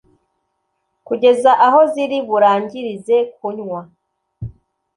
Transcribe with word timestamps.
kugeza 1.07 1.51
aho 1.65 1.79
ziri 1.93 2.17
burangirize 2.27 3.15
kunywa 3.35 3.81